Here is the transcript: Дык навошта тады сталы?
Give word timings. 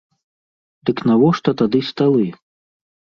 Дык 0.89 1.03
навошта 1.09 1.53
тады 1.59 1.79
сталы? 1.91 2.25